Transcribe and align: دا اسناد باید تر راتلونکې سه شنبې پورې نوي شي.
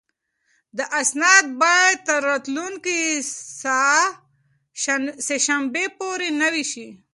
دا 0.77 0.85
اسناد 1.01 1.45
باید 1.61 1.97
تر 2.07 2.19
راتلونکې 2.29 2.99
سه 5.27 5.35
شنبې 5.47 5.85
پورې 5.97 6.27
نوي 6.41 6.63
شي. 6.71 6.87